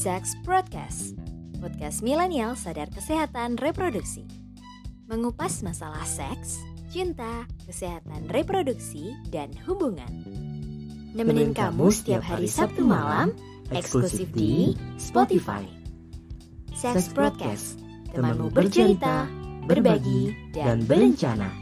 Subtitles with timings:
[0.00, 1.12] Sex Broadcast,
[1.60, 4.24] podcast milenial sadar kesehatan reproduksi.
[5.12, 6.56] Mengupas masalah seks,
[6.88, 10.08] cinta, kesehatan reproduksi, dan hubungan.
[11.12, 13.36] Nemenin kamu setiap hari Sabtu malam,
[13.76, 15.68] eksklusif di Spotify.
[16.72, 17.76] Sex Broadcast,
[18.16, 19.28] temanmu bercerita,
[19.68, 21.52] berbagi, dan berencana.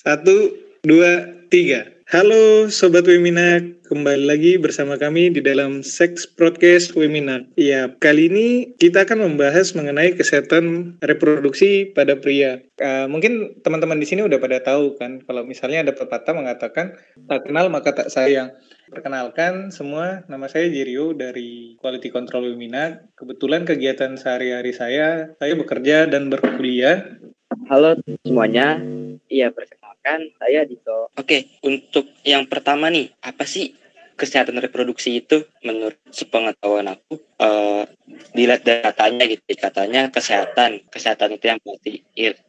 [0.00, 0.48] Satu,
[0.80, 1.99] dua, tiga.
[2.10, 7.46] Halo Sobat Wemina, kembali lagi bersama kami di dalam Sex Broadcast Wemina.
[7.54, 12.66] Ya, kali ini kita akan membahas mengenai kesehatan reproduksi pada pria.
[12.82, 16.98] Uh, mungkin teman-teman di sini udah pada tahu kan, kalau misalnya ada pepatah mengatakan
[17.30, 18.58] tak kenal maka tak sayang.
[18.90, 23.06] Perkenalkan semua, nama saya Jirio dari Quality Control Wemina.
[23.14, 27.19] Kebetulan kegiatan sehari-hari saya, saya bekerja dan berkuliah.
[27.68, 28.80] Halo semuanya,
[29.28, 31.12] iya perkenalkan saya Dito.
[31.12, 33.76] Oke, untuk yang pertama nih, apa sih
[34.16, 35.44] kesehatan reproduksi itu?
[35.60, 37.84] Menurut sepengetahuan aku uh,
[38.32, 40.88] dilihat datanya gitu katanya kesehatan.
[40.88, 42.00] Kesehatan itu yang berarti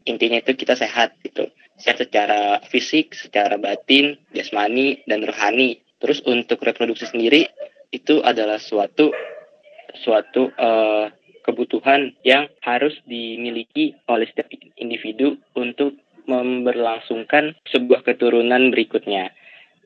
[0.07, 1.51] intinya itu kita sehat gitu.
[1.75, 5.83] Sehat secara fisik secara batin jasmani dan rohani.
[5.99, 7.51] Terus untuk reproduksi sendiri
[7.91, 9.11] itu adalah suatu
[9.91, 15.97] suatu uh, kebutuhan yang harus dimiliki oleh setiap individu untuk
[16.29, 19.33] memberlangsungkan sebuah keturunan berikutnya.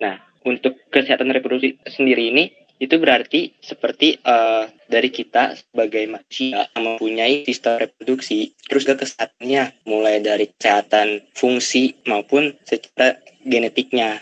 [0.03, 2.45] Nah, untuk kesehatan reproduksi sendiri ini
[2.75, 10.19] itu berarti seperti uh, dari kita sebagai manusia mempunyai sistem reproduksi terus ke kesehatannya mulai
[10.19, 13.15] dari kesehatan fungsi maupun secara
[13.47, 14.19] genetiknya.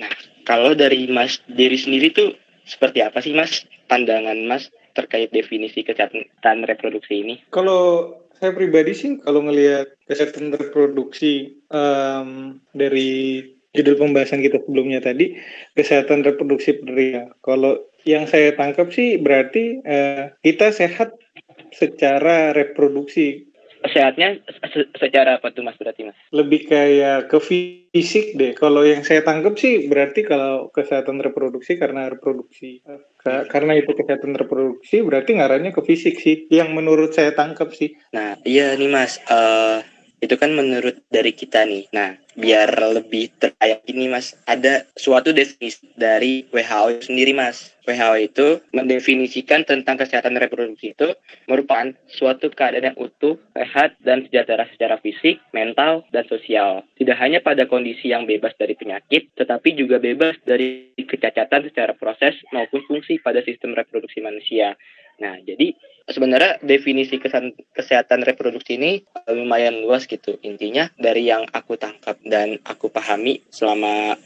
[0.00, 0.12] Nah,
[0.48, 2.32] kalau dari Mas diri sendiri tuh
[2.64, 7.34] seperti apa sih Mas pandangan Mas terkait definisi kesehatan reproduksi ini?
[7.52, 15.38] Kalau saya pribadi sih kalau ngelihat kesehatan reproduksi um, dari judul pembahasan kita sebelumnya tadi
[15.78, 17.30] kesehatan reproduksi pria.
[17.40, 21.14] Kalau yang saya tangkap sih berarti uh, kita sehat
[21.72, 23.51] secara reproduksi
[23.90, 24.38] sehatnya
[25.00, 26.16] secara apa tuh mas berarti mas?
[26.30, 28.52] Lebih kayak ke fisik deh.
[28.54, 32.82] Kalau yang saya tangkap sih berarti kalau kesehatan reproduksi karena reproduksi
[33.22, 37.94] Ka karena itu kesehatan reproduksi berarti ngarahnya ke fisik sih yang menurut saya tangkap sih.
[38.10, 39.78] Nah iya nih mas, uh,
[40.18, 41.86] itu kan menurut dari kita nih.
[41.94, 47.72] Nah biar lebih terkayak ini mas, ada suatu definisi dari WHO sendiri mas.
[47.82, 51.18] WHO itu mendefinisikan tentang kesehatan reproduksi itu
[51.50, 56.86] merupakan suatu keadaan yang utuh, sehat, dan sejahtera secara fisik, mental, dan sosial.
[56.94, 62.38] Tidak hanya pada kondisi yang bebas dari penyakit, tetapi juga bebas dari kecacatan secara proses
[62.54, 64.78] maupun fungsi pada sistem reproduksi manusia.
[65.18, 65.74] Nah, jadi
[66.06, 67.18] sebenarnya definisi
[67.74, 70.38] kesehatan reproduksi ini lumayan luas gitu.
[70.42, 74.18] Intinya dari yang aku tangkap dan aku pahami selama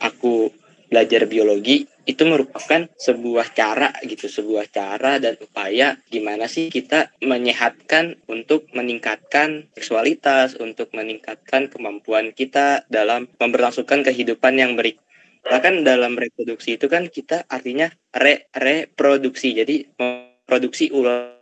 [0.00, 0.52] aku
[0.88, 8.20] belajar biologi itu merupakan sebuah cara gitu, sebuah cara dan upaya gimana sih kita menyehatkan
[8.28, 15.00] untuk meningkatkan seksualitas, untuk meningkatkan kemampuan kita dalam memberlangsungkan kehidupan yang baik.
[15.44, 21.40] Bahkan dalam reproduksi itu kan kita artinya re reproduksi, jadi memproduksi ulang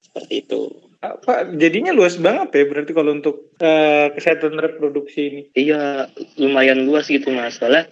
[0.00, 0.89] seperti itu.
[1.00, 5.42] Pak, jadinya luas banget ya berarti kalau untuk uh, kesehatan reproduksi ini.
[5.56, 7.56] Iya, lumayan luas gitu mas.
[7.56, 7.88] Soalnya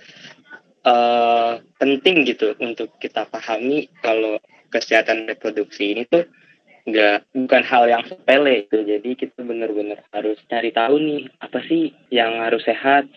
[0.84, 4.36] uh, penting gitu untuk kita pahami kalau
[4.68, 6.28] kesehatan reproduksi ini tuh
[6.84, 11.96] nggak bukan hal yang sepele itu jadi kita benar-benar harus cari tahu nih apa sih
[12.12, 13.08] yang harus sehat?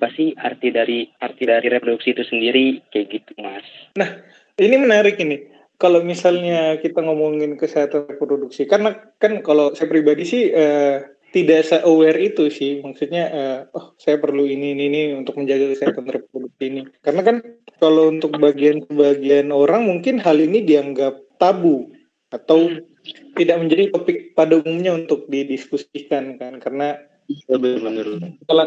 [0.00, 2.80] Apa sih arti dari arti dari reproduksi itu sendiri?
[2.88, 3.68] Kayak gitu mas.
[3.92, 4.24] Nah
[4.56, 5.51] ini menarik ini
[5.82, 11.80] kalau misalnya kita ngomongin kesehatan reproduksi karena kan kalau saya pribadi sih eh, tidak se
[11.82, 16.64] aware itu sih maksudnya uh, oh saya perlu ini ini ini untuk menjaga kesehatan reproduksi
[16.68, 17.36] ini karena kan
[17.80, 21.88] kalau untuk bagian bagian orang mungkin hal ini dianggap tabu
[22.28, 23.34] atau hmm.
[23.40, 27.00] tidak menjadi topik pada umumnya untuk didiskusikan kan karena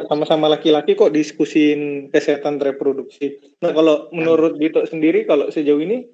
[0.10, 3.38] sama-sama laki-laki kok diskusin kesehatan reproduksi.
[3.62, 6.08] Nah kalau menurut Dito sendiri kalau sejauh ini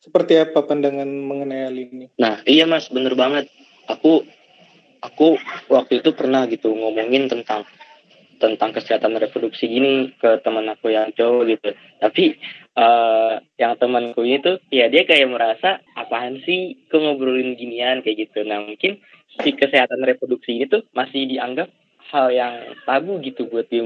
[0.00, 2.06] seperti apa pandangan mengenai hal ini?
[2.20, 2.88] Nah iya mas.
[2.88, 3.50] Bener banget.
[3.90, 4.26] Aku
[5.02, 5.38] aku
[5.70, 7.66] waktu itu pernah gitu ngomongin tentang
[8.36, 11.68] tentang kesehatan reproduksi gini ke teman aku yang cowok gitu.
[12.00, 12.36] Tapi
[12.76, 18.04] uh, yang temanku itu ya dia kayak merasa apaan sih kok ngobrolin ginian?
[18.04, 18.44] Kayak gitu.
[18.44, 19.00] Nah mungkin
[19.40, 21.72] si kesehatan reproduksi itu masih dianggap
[22.12, 22.54] hal yang
[22.86, 23.82] tabu gitu buat di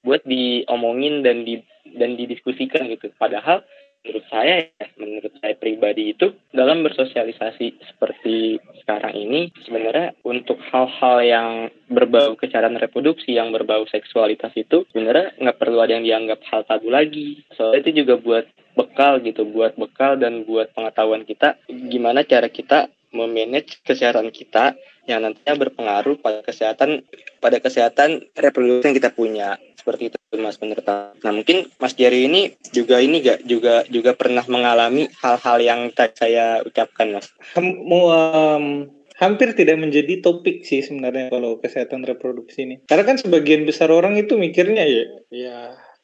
[0.00, 1.60] buat diomongin dan di
[1.98, 3.12] dan didiskusikan gitu.
[3.18, 3.66] Padahal
[4.00, 11.16] menurut saya ya menurut saya pribadi itu dalam bersosialisasi seperti sekarang ini sebenarnya untuk hal-hal
[11.20, 11.50] yang
[11.90, 16.88] berbau kecerdasan reproduksi yang berbau seksualitas itu sebenarnya nggak perlu ada yang dianggap hal tabu
[16.88, 17.44] lagi.
[17.54, 18.44] Soalnya itu juga buat
[18.78, 24.78] bekal gitu buat bekal dan buat pengetahuan kita gimana cara kita memanage kesehatan kita
[25.08, 27.02] yang nantinya berpengaruh pada kesehatan
[27.42, 32.54] pada kesehatan reproduksi yang kita punya seperti itu Mas menurut Nah mungkin Mas Jerry ini
[32.70, 37.32] juga ini gak juga juga pernah mengalami hal-hal yang tadi saya ucapkan Mas.
[37.58, 38.86] Mau um,
[39.16, 42.76] hampir tidak menjadi topik sih sebenarnya kalau kesehatan reproduksi ini.
[42.84, 45.58] Karena kan sebagian besar orang itu mikirnya ya ya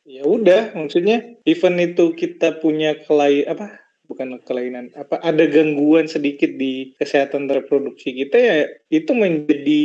[0.06, 6.54] ya udah maksudnya event itu kita punya kelai apa bukan kelainan apa ada gangguan sedikit
[6.54, 8.56] di kesehatan reproduksi kita ya
[8.88, 9.84] itu menjadi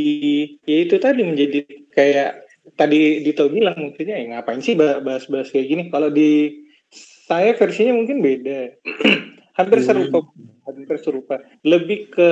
[0.65, 1.59] ya itu tadi menjadi
[1.91, 5.83] kayak tadi Dito bilang mungkinnya ya ngapain sih bahas-bahas kayak gini?
[5.89, 6.61] Kalau di
[7.27, 8.77] saya versinya mungkin beda.
[9.57, 9.87] Hampir hmm.
[9.87, 10.19] serupa
[10.65, 12.29] hampir serupa lebih ke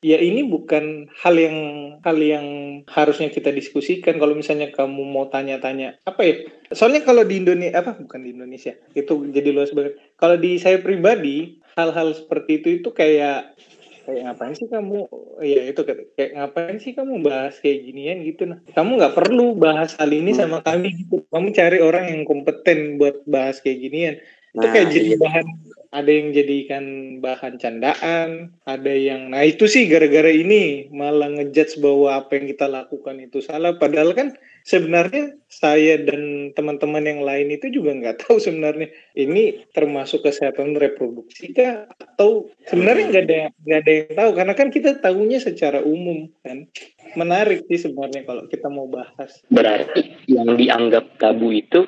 [0.00, 1.58] ya ini bukan hal yang
[2.00, 2.46] hal yang
[2.86, 4.16] harusnya kita diskusikan.
[4.18, 6.34] Kalau misalnya kamu mau tanya-tanya apa ya?
[6.70, 7.98] Soalnya kalau di Indonesia apa?
[7.98, 8.78] Bukan di Indonesia.
[8.94, 9.98] Itu jadi luas banget.
[10.14, 13.58] Kalau di saya pribadi hal-hal seperti itu itu kayak
[14.04, 14.98] kayak ngapain sih kamu?
[15.42, 18.58] Ya itu kayak ngapain sih kamu bahas kayak ginian gitu nah.
[18.70, 21.26] Kamu nggak perlu bahas hal ini sama kami gitu.
[21.32, 24.16] Kamu cari orang yang kompeten buat bahas kayak ginian
[24.54, 25.18] itu kayak nah, jadi iya.
[25.18, 25.46] bahan
[25.94, 26.84] ada yang jadikan
[27.22, 32.66] bahan candaan ada yang nah itu sih gara-gara ini malah ngejudge bahwa apa yang kita
[32.66, 33.78] lakukan itu salah.
[33.78, 34.34] Padahal kan
[34.66, 41.54] sebenarnya saya dan teman-teman yang lain itu juga nggak tahu sebenarnya ini termasuk kesehatan reproduksi
[41.54, 41.86] kah?
[41.94, 44.30] Atau sebenarnya nggak ada nggak ada yang tahu.
[44.34, 46.66] Karena kan kita tahunya secara umum kan?
[47.14, 49.38] Menarik sih sebenarnya kalau kita mau bahas.
[49.46, 51.86] Berarti yang dianggap tabu itu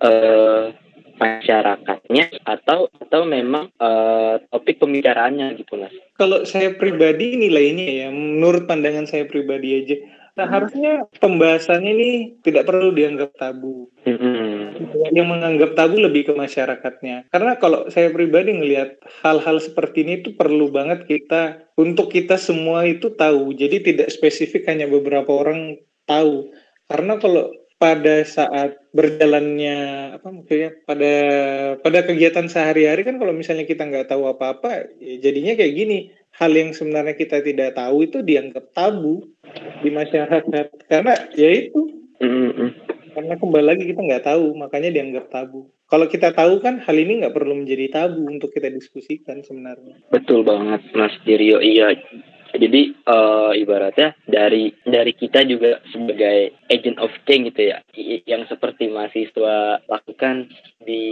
[0.00, 0.72] uh,
[1.18, 5.94] masyarakatnya atau atau memang uh, topik pembicaraannya gitu mas?
[6.18, 9.96] Kalau saya pribadi nilainya ya, menurut pandangan saya pribadi aja,
[10.34, 12.10] nah harusnya pembahasannya ini
[12.42, 13.90] tidak perlu dianggap tabu.
[14.06, 15.14] Mm-hmm.
[15.14, 17.30] Yang menganggap tabu lebih ke masyarakatnya.
[17.30, 22.86] Karena kalau saya pribadi ngelihat hal-hal seperti ini itu perlu banget kita untuk kita semua
[22.86, 23.54] itu tahu.
[23.54, 26.50] Jadi tidak spesifik hanya beberapa orang tahu.
[26.90, 29.78] Karena kalau pada saat berjalannya
[30.16, 31.14] apa maksudnya pada
[31.82, 35.98] pada kegiatan sehari-hari kan kalau misalnya kita nggak tahu apa-apa ya jadinya kayak gini.
[36.34, 39.22] Hal yang sebenarnya kita tidak tahu itu dianggap tabu
[39.86, 40.66] di masyarakat.
[40.90, 42.02] Karena ya itu.
[42.14, 42.70] Mm-hmm.
[43.14, 45.70] karena kembali lagi kita nggak tahu makanya dianggap tabu.
[45.86, 50.02] Kalau kita tahu kan hal ini nggak perlu menjadi tabu untuk kita diskusikan sebenarnya.
[50.10, 51.94] Betul banget Mas Dirio iya
[52.54, 57.82] jadi uh, ibaratnya dari dari kita juga sebagai agent of change gitu ya,
[58.30, 61.02] yang seperti mahasiswa lakukan di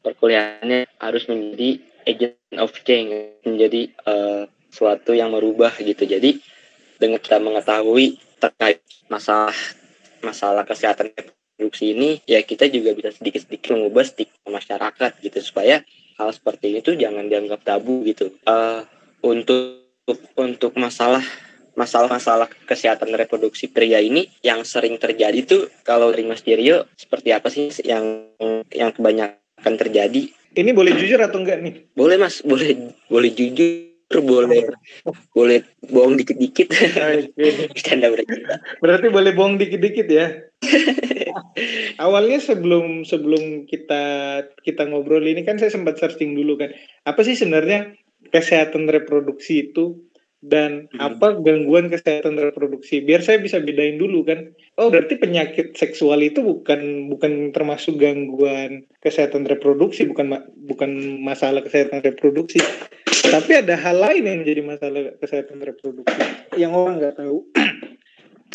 [0.00, 1.70] perkuliahannya harus menjadi
[2.08, 6.08] agent of change, menjadi uh, suatu yang merubah gitu.
[6.08, 6.40] Jadi
[6.96, 8.80] dengan kita mengetahui terkait
[9.12, 9.54] masalah
[10.24, 15.84] masalah kesehatan reproduksi ini, ya kita juga bisa sedikit-sedikit mengubah stigma masyarakat gitu supaya
[16.16, 18.32] hal seperti itu jangan dianggap tabu gitu.
[18.48, 18.88] Uh,
[19.20, 19.81] untuk
[20.34, 21.22] untuk masalah
[21.72, 27.48] masalah-masalah kesehatan reproduksi pria ini yang sering terjadi tuh kalau dari Mas Dirio seperti apa
[27.48, 28.28] sih yang
[28.68, 30.28] yang kebanyakan terjadi?
[30.52, 31.74] Ini boleh jujur atau enggak nih?
[31.96, 34.68] Boleh Mas, boleh boleh jujur, boleh
[35.32, 36.68] boleh bohong dikit-dikit.
[37.88, 38.12] Canda
[38.84, 40.44] Berarti boleh bohong dikit-dikit ya.
[42.04, 44.02] Awalnya sebelum sebelum kita
[44.60, 46.76] kita ngobrol ini kan saya sempat searching dulu kan.
[47.08, 47.96] Apa sih sebenarnya
[48.32, 50.00] kesehatan reproduksi itu
[50.42, 50.98] dan hmm.
[50.98, 52.98] apa gangguan kesehatan reproduksi.
[52.98, 54.50] Biar saya bisa bedain dulu kan.
[54.74, 62.02] Oh berarti penyakit seksual itu bukan bukan termasuk gangguan kesehatan reproduksi bukan bukan masalah kesehatan
[62.02, 62.58] reproduksi.
[63.06, 66.20] Tapi ada hal lain yang menjadi masalah kesehatan reproduksi.
[66.58, 67.38] Yang orang nggak tahu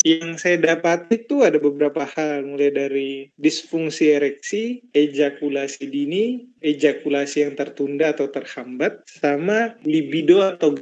[0.06, 7.54] yang saya dapat itu ada beberapa hal mulai dari disfungsi ereksi, ejakulasi dini, ejakulasi yang
[7.58, 10.74] tertunda atau terhambat, sama libido atau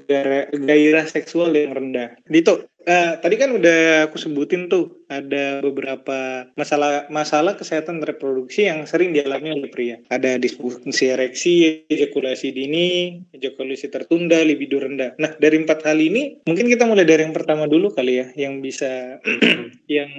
[0.52, 2.16] gairah seksual yang rendah.
[2.28, 8.86] Dito, Uh, tadi kan udah aku sebutin tuh ada beberapa masalah masalah kesehatan reproduksi yang
[8.86, 9.98] sering dialami oleh pria.
[10.06, 15.18] Ada disfungsi ereksi, ejakulasi dini, ejakulasi tertunda, libido rendah.
[15.18, 18.62] Nah dari empat hal ini mungkin kita mulai dari yang pertama dulu kali ya, yang
[18.62, 19.18] bisa
[19.90, 20.10] yang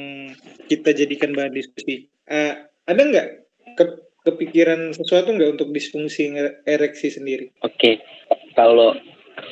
[0.68, 2.12] kita jadikan bahan diskusi.
[2.28, 3.28] Uh, ada nggak
[3.80, 3.84] ke
[4.28, 6.36] kepikiran sesuatu nggak untuk disfungsi
[6.68, 7.48] ereksi sendiri?
[7.64, 7.96] Oke, okay.
[8.60, 8.92] kalau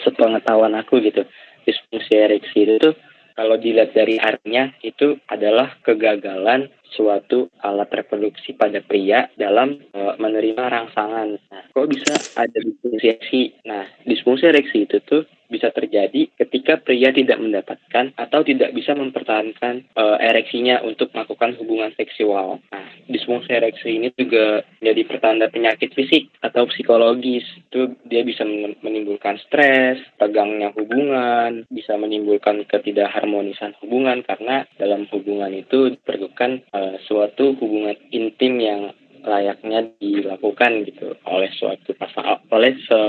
[0.03, 1.23] sepengetahuan aku gitu
[1.65, 2.95] disfungsi ereksi itu tuh
[3.35, 10.63] kalau dilihat dari artinya itu adalah kegagalan suatu alat reproduksi pada pria dalam uh, menerima
[10.63, 11.35] rangsangan.
[11.51, 13.41] Nah, kok bisa ada disfungsi ereksi?
[13.67, 19.85] Nah, disfungsi ereksi itu tuh bisa terjadi ketika pria tidak mendapatkan atau tidak bisa mempertahankan
[19.95, 22.59] uh, ereksinya untuk melakukan hubungan seksual.
[22.69, 27.45] Nah, disfungsi ereksi ini juga jadi pertanda penyakit fisik atau psikologis.
[27.69, 28.43] Itu dia bisa
[28.81, 37.55] menimbulkan stres, tegangnya hubungan, bisa menimbulkan ketidakharmonisan hubungan karena dalam hubungan itu diperlukan uh, suatu
[37.59, 38.81] hubungan intim yang
[39.25, 42.99] layaknya dilakukan gitu oleh suatu pasang oleh se,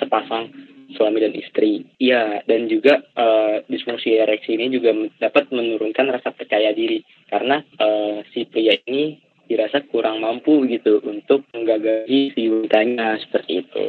[0.00, 0.48] sepasang
[0.96, 1.84] suami dan istri.
[2.00, 8.24] Iya, dan juga uh, disfungsi ereksi ini juga dapat menurunkan rasa percaya diri karena uh,
[8.32, 13.84] si pria ini dirasa kurang mampu gitu untuk menggagahi si wanitanya seperti itu.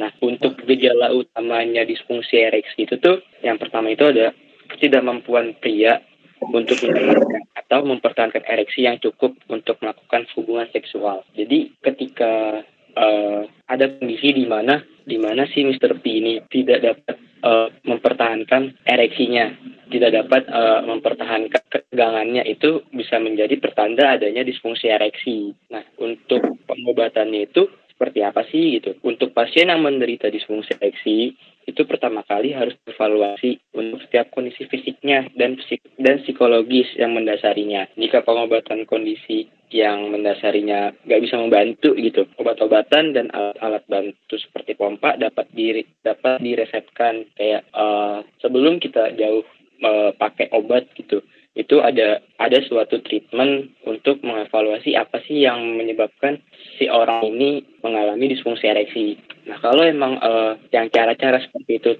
[0.00, 4.32] Nah, untuk gejala utamanya disfungsi ereksi itu tuh yang pertama itu ada
[4.72, 6.00] ketidakmampuan pria
[6.40, 11.22] untuk mendapatkan atau mempertahankan ereksi yang cukup untuk melakukan hubungan seksual.
[11.36, 12.64] Jadi ketika
[12.96, 15.98] uh, ada kondisi di mana di mana si Mr.
[15.98, 19.50] P ini tidak dapat uh, mempertahankan ereksinya,
[19.90, 25.50] tidak dapat uh, mempertahankan ketegangannya itu bisa menjadi pertanda adanya disfungsi ereksi.
[25.74, 27.66] Nah, untuk pengobatannya itu
[28.02, 28.98] seperti apa sih gitu?
[29.06, 35.30] Untuk pasien yang menderita disfungsi ereksi itu pertama kali harus evaluasi untuk setiap kondisi fisiknya
[35.38, 35.54] dan
[36.02, 37.86] dan psikologis yang mendasarinya.
[37.94, 45.14] Jika pengobatan kondisi yang mendasarinya nggak bisa membantu gitu obat-obatan dan alat-alat bantu seperti pompa
[45.14, 49.46] dapat di dapat diresepkan kayak uh, sebelum kita jauh
[49.86, 56.40] uh, pakai obat gitu itu ada ada suatu treatment untuk mengevaluasi apa sih yang menyebabkan
[56.80, 59.20] si orang ini mengalami disfungsi ereksi.
[59.44, 61.90] Nah kalau emang uh, yang cara-cara seperti itu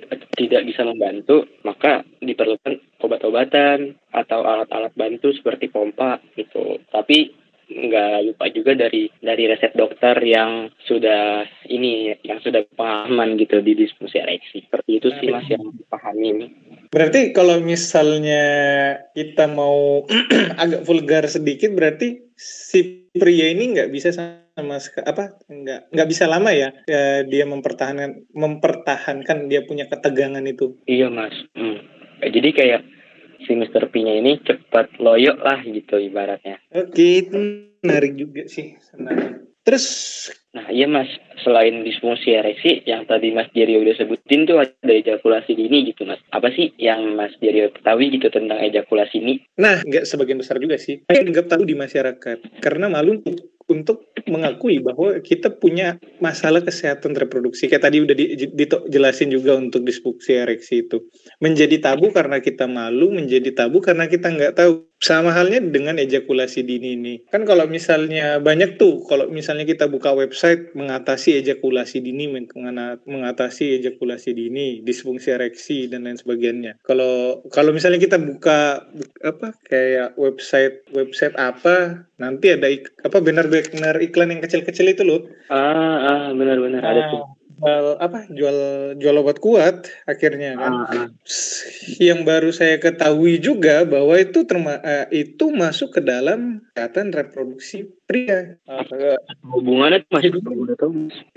[0.40, 6.80] tidak bisa membantu, maka diperlukan obat-obatan atau alat-alat bantu seperti pompa gitu.
[6.88, 7.42] Tapi
[7.72, 13.72] nggak lupa juga dari dari resep dokter yang sudah ini yang sudah pengalaman gitu di
[13.72, 16.52] disfungsi ereksi seperti itu sih mas yang dipahami
[16.92, 18.44] berarti kalau misalnya
[19.16, 20.04] kita mau
[20.62, 24.76] agak vulgar sedikit berarti si pria ini nggak bisa sama
[25.08, 31.08] apa nggak nggak bisa lama ya, ya dia mempertahankan mempertahankan dia punya ketegangan itu iya
[31.08, 31.80] mas hmm.
[32.20, 32.82] jadi kayak
[33.46, 33.90] si Mr.
[33.90, 36.62] P-nya ini cepat loyo lah gitu ibaratnya.
[36.70, 39.41] Oke, itu menarik juga sih sebenarnya.
[39.62, 39.86] Terus
[40.52, 41.08] Nah iya mas,
[41.40, 46.20] selain disfungsi ereksi yang tadi Mas Jerio udah sebutin tuh ada ejakulasi dini gitu mas.
[46.28, 49.34] Apa sih yang Mas Jerio ketahui gitu tentang ejakulasi ini?
[49.56, 51.00] Nah nggak sebagian besar juga sih.
[51.08, 53.24] Saya nggak tahu di masyarakat karena malu
[53.72, 57.72] untuk mengakui bahwa kita punya masalah kesehatan reproduksi.
[57.72, 58.16] Kayak tadi udah
[58.52, 61.08] dijelasin juga untuk disfungsi ereksi itu.
[61.40, 64.84] Menjadi tabu karena kita malu, menjadi tabu karena kita nggak tahu.
[65.02, 67.14] Sama halnya dengan ejakulasi dini ini.
[67.26, 72.30] Kan kalau misalnya banyak tuh, kalau misalnya kita buka website mengatasi ejakulasi dini,
[73.02, 76.78] mengatasi ejakulasi dini, disfungsi ereksi dan lain sebagainya.
[76.86, 78.86] Kalau kalau misalnya kita buka
[79.26, 82.70] apa kayak website website apa, nanti ada
[83.02, 85.26] apa benar-benar iklan yang kecil-kecil itu loh.
[85.50, 88.58] Ah, ah benar-benar nah, ada tuh jual apa jual
[88.98, 90.72] jual obat kuat akhirnya kan.
[90.74, 91.08] Ah, ah.
[92.02, 97.86] yang baru saya ketahui juga bahwa itu terma uh, itu masuk ke dalam kesehatan reproduksi
[98.10, 98.58] pria.
[98.66, 99.14] Uh,
[99.46, 100.42] hubungannya masih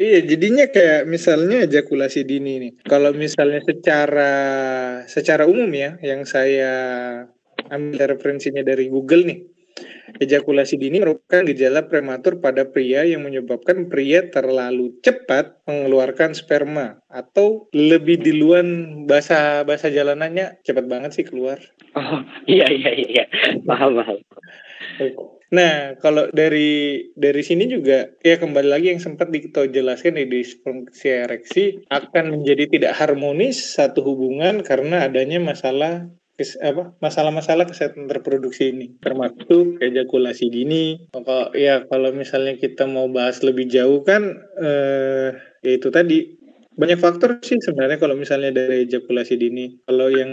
[0.01, 2.71] iya jadinya kayak misalnya ejakulasi dini nih.
[2.89, 4.33] Kalau misalnya secara
[5.05, 6.73] secara umum ya yang saya
[7.69, 9.54] ambil referensinya dari Google nih
[10.21, 17.67] Ejakulasi dini merupakan gejala prematur pada pria yang menyebabkan pria terlalu cepat mengeluarkan sperma atau
[17.73, 21.57] lebih duluan bahasa bahasa jalanannya cepat banget sih keluar.
[21.97, 23.23] Oh iya iya iya
[23.65, 24.17] paham paham.
[25.55, 31.07] Nah, kalau dari dari sini juga ya kembali lagi yang sempat kita jelaskan di disfungsi
[31.07, 38.71] ereksi akan menjadi tidak harmonis satu hubungan karena adanya masalah kes, apa masalah-masalah kesehatan reproduksi
[38.71, 45.35] ini termasuk ejakulasi dini kalau ya kalau misalnya kita mau bahas lebih jauh kan eh,
[45.63, 49.79] ya itu tadi banyak faktor sih sebenarnya kalau misalnya dari ejakulasi dini.
[49.87, 50.31] Kalau yang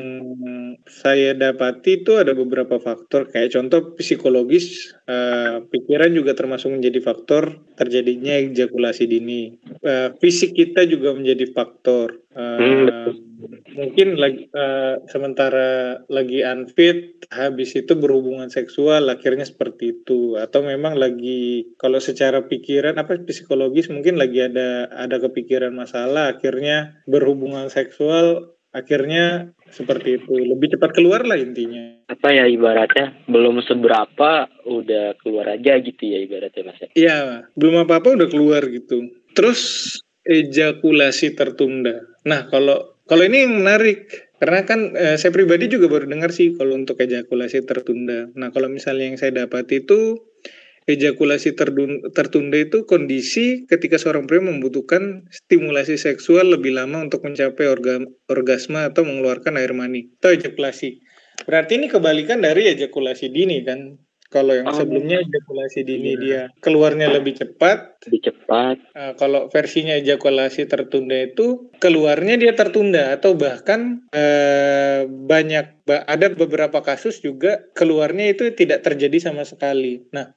[0.91, 7.63] saya dapati itu ada beberapa faktor kayak contoh psikologis, uh, pikiran juga termasuk menjadi faktor
[7.79, 9.55] terjadinya ejakulasi dini.
[9.87, 12.19] Uh, fisik kita juga menjadi faktor.
[12.35, 13.15] Uh,
[13.73, 20.99] mungkin lagi uh, sementara lagi unfit habis itu berhubungan seksual akhirnya seperti itu atau memang
[20.99, 28.55] lagi kalau secara pikiran apa psikologis mungkin lagi ada ada kepikiran masalah akhirnya berhubungan seksual
[28.73, 35.49] akhirnya seperti itu lebih cepat keluar lah intinya apa ya ibaratnya belum seberapa udah keluar
[35.57, 36.81] aja gitu ya ibaratnya mas.
[36.93, 39.09] Iya, belum apa-apa udah keluar gitu.
[39.33, 39.61] Terus
[40.23, 42.05] ejakulasi tertunda.
[42.29, 46.59] Nah, kalau kalau ini yang menarik karena kan eh, saya pribadi juga baru dengar sih
[46.59, 48.27] kalau untuk ejakulasi tertunda.
[48.35, 50.19] Nah, kalau misalnya yang saya dapat itu
[50.91, 51.55] ejakulasi
[52.11, 58.83] tertunda itu kondisi ketika seorang pria membutuhkan stimulasi seksual lebih lama untuk mencapai orga, orgasme
[58.83, 60.99] atau mengeluarkan air mani atau ejakulasi.
[61.47, 63.95] Berarti ini kebalikan dari ejakulasi dini kan?
[64.33, 64.73] Kalau yang oh.
[64.73, 66.21] sebelumnya ejakulasi dini iya.
[66.25, 68.01] dia keluarnya lebih cepat.
[68.09, 68.77] Lebih cepat.
[68.97, 76.81] Uh, kalau versinya ejakulasi tertunda itu keluarnya dia tertunda atau bahkan uh, banyak ada beberapa
[76.81, 80.01] kasus juga keluarnya itu tidak terjadi sama sekali.
[80.17, 80.33] Nah.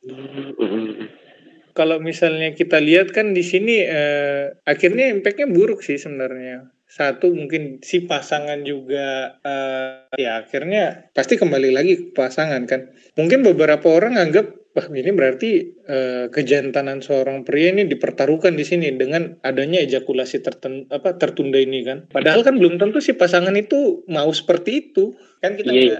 [1.75, 7.83] Kalau misalnya kita lihat kan di sini uh, akhirnya impactnya buruk sih sebenarnya satu mungkin
[7.83, 12.87] si pasangan juga uh, ya akhirnya pasti kembali lagi ke pasangan kan.
[13.19, 18.95] Mungkin beberapa orang anggap wah ini berarti uh, kejantanan seorang pria ini dipertaruhkan di sini
[18.95, 22.07] dengan adanya ejakulasi terten, apa tertunda ini kan.
[22.07, 25.99] Padahal kan belum tentu si pasangan itu mau seperti itu kan kita iya,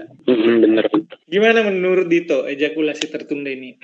[0.64, 0.88] bener.
[1.28, 3.76] Gimana menurut Dito ejakulasi tertunda ini?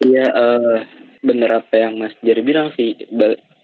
[0.00, 0.78] Iya uh,
[1.20, 2.96] bener apa yang Mas Jerry bilang sih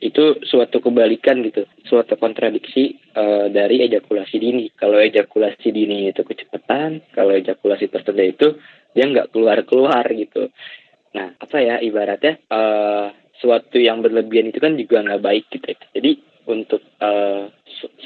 [0.01, 4.69] itu suatu kebalikan gitu, suatu kontradiksi uh, dari ejakulasi dini.
[4.77, 8.61] Kalau ejakulasi dini itu kecepatan, kalau ejakulasi tertunda itu
[8.93, 10.53] dia nggak keluar keluar gitu.
[11.17, 13.09] Nah apa ya ibaratnya uh,
[13.41, 15.73] suatu yang berlebihan itu kan juga nggak baik gitu.
[15.97, 16.13] Jadi
[16.47, 17.51] untuk uh,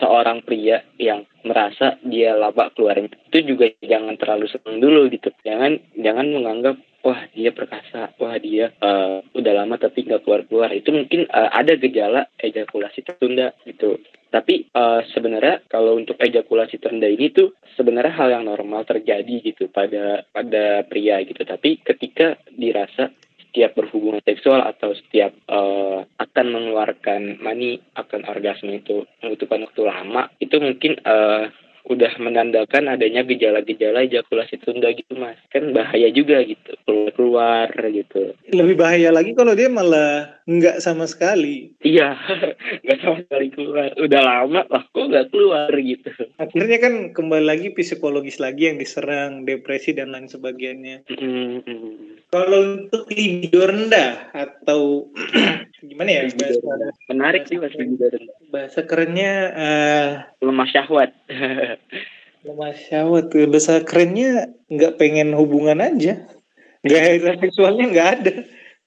[0.01, 5.31] seorang pria yang merasa dia laba keluarin itu juga jangan terlalu senang dulu gitu.
[5.45, 10.71] Jangan jangan menganggap wah dia perkasa, wah dia uh, udah lama tapi nggak keluar-keluar.
[10.77, 14.01] Itu mungkin uh, ada gejala ejakulasi tertunda gitu.
[14.31, 19.67] Tapi uh, sebenarnya kalau untuk ejakulasi tertunda ini tuh sebenarnya hal yang normal terjadi gitu
[19.67, 21.43] pada pada pria gitu.
[21.43, 23.11] Tapi ketika dirasa
[23.51, 30.31] setiap berhubungan seksual atau setiap uh, akan mengeluarkan mani akan orgasme itu membutuhkan waktu lama
[30.39, 31.51] itu mungkin uh,
[31.89, 35.41] udah menandakan adanya gejala-gejala ejakulasi tunda gitu mas.
[35.49, 38.35] Kan bahaya juga gitu keluar keluar gitu.
[38.51, 41.73] Lebih bahaya lagi kalau dia malah nggak sama sekali.
[41.81, 42.17] Iya
[42.85, 43.93] nggak sama sekali keluar.
[43.97, 46.11] Udah lama lah kok nggak keluar gitu.
[46.37, 51.07] Akhirnya kan kembali lagi psikologis lagi yang diserang depresi dan lain sebagainya.
[51.09, 52.20] Mm-hmm.
[52.31, 55.11] Kalau untuk libido rendah atau
[55.91, 58.37] gimana ya bahasa menarik sih mas libido rendah.
[58.55, 61.11] bahasa kerennya uh, lemah syahwat.
[62.47, 63.35] Lemah syahwat.
[63.53, 66.25] Bahasa kerennya nggak pengen hubungan aja.
[66.87, 67.03] Nggak
[67.45, 68.35] seksualnya nggak ada.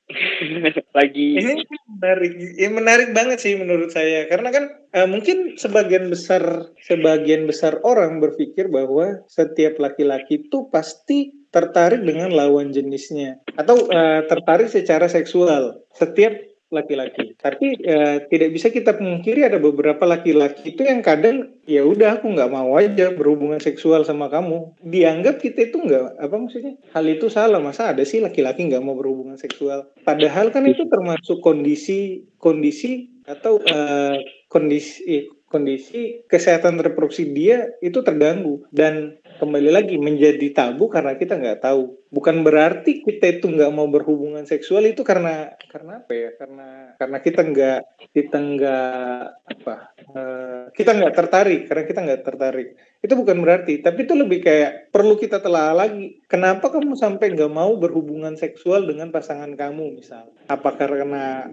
[0.97, 1.27] Lagi.
[1.37, 1.53] Ini
[1.99, 2.33] menarik.
[2.57, 4.25] Ya menarik banget sih menurut saya.
[4.25, 11.42] Karena kan uh, mungkin sebagian besar sebagian besar orang berpikir bahwa setiap laki-laki itu pasti
[11.53, 16.33] tertarik dengan lawan jenisnya atau uh, tertarik secara seksual setiap
[16.73, 17.37] laki-laki.
[17.37, 22.33] Tapi ya, tidak bisa kita pungkiri ada beberapa laki-laki itu yang kadang ya udah aku
[22.33, 24.73] nggak mau aja berhubungan seksual sama kamu.
[24.81, 28.97] Dianggap kita itu nggak apa maksudnya hal itu salah masa ada sih laki-laki nggak mau
[28.97, 29.93] berhubungan seksual.
[30.01, 34.17] Padahal kan itu termasuk kondisi kondisi atau uh,
[34.51, 38.65] kondisi kondisi kesehatan reproduksi dia itu terganggu.
[38.73, 41.93] Dan kembali lagi menjadi tabu karena kita nggak tahu.
[42.09, 46.29] Bukan berarti kita itu nggak mau berhubungan seksual itu karena karena apa ya?
[46.33, 47.81] Karena karena kita nggak
[48.17, 49.75] kita nggak apa
[50.17, 51.61] uh, kita nggak tertarik.
[51.69, 52.69] Karena kita nggak tertarik.
[53.05, 53.85] Itu bukan berarti.
[53.85, 56.17] Tapi itu lebih kayak perlu kita telah lagi.
[56.25, 60.33] Kenapa kamu sampai nggak mau berhubungan seksual dengan pasangan kamu misal?
[60.49, 61.45] Apa karena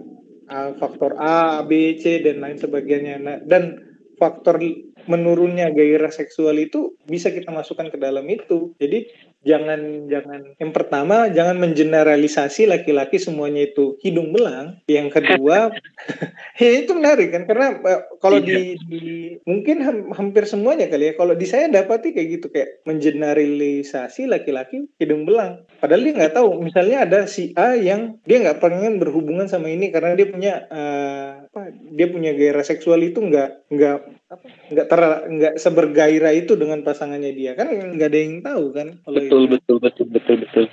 [0.51, 3.15] uh, faktor A, B, C dan lain sebagainya.
[3.21, 3.90] Nah, dan
[4.21, 4.61] faktor
[5.09, 8.77] menurunnya gairah seksual itu bisa kita masukkan ke dalam itu.
[8.77, 9.09] Jadi
[9.41, 14.77] jangan jangan yang pertama jangan mengeneralisasi laki-laki semuanya itu hidung belang.
[14.85, 15.73] Yang kedua
[16.61, 18.85] ya itu menarik kan karena eh, kalau di, iya.
[18.85, 19.03] di
[19.49, 19.81] mungkin
[20.13, 25.65] hampir semuanya kali ya kalau di saya dapati kayak gitu kayak mengeneralisasi laki-laki hidung belang.
[25.81, 29.89] Padahal dia nggak tahu misalnya ada si A yang dia nggak pengen berhubungan sama ini
[29.89, 34.47] karena dia punya uh, apa dia punya gairah seksual itu nggak nggak apa?
[34.71, 37.51] Nggak ter nggak sebergairah itu dengan pasangannya dia.
[37.53, 37.67] Kan
[37.99, 39.53] nggak ada yang tahu kan betul itu.
[39.59, 40.65] betul betul betul betul.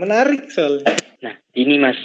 [0.00, 0.96] Menarik soalnya.
[1.20, 2.00] Nah ini mas.